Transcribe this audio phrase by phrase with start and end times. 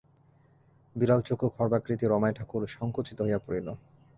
[0.95, 3.67] বিড়ালচক্ষু খর্বাকৃতি রমাই ঠাকুর সংকুচিত হইয়া পড়িল।